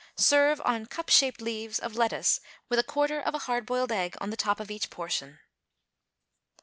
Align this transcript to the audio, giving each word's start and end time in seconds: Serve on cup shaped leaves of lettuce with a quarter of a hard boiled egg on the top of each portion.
Serve 0.17 0.59
on 0.65 0.87
cup 0.87 1.09
shaped 1.09 1.39
leaves 1.43 1.77
of 1.77 1.93
lettuce 1.95 2.39
with 2.69 2.79
a 2.79 2.83
quarter 2.83 3.19
of 3.21 3.35
a 3.35 3.45
hard 3.45 3.67
boiled 3.67 3.91
egg 3.91 4.17
on 4.19 4.31
the 4.31 4.35
top 4.35 4.59
of 4.59 4.71
each 4.71 4.89
portion. 4.89 5.39